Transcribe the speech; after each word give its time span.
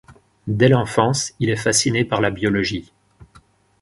Dès 0.47 0.67
l'enfance, 0.67 1.31
il 1.39 1.51
est 1.51 1.55
fasciné 1.55 2.03
par 2.03 2.21
la 2.21 2.31
biologie. 2.31 2.91